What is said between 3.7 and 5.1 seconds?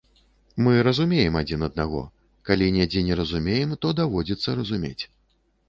то даводзіцца разумець.